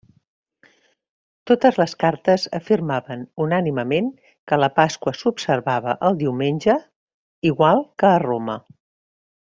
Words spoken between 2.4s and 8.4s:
afirmaven unànimement que la Pasqua s'observava el diumenge, igual que a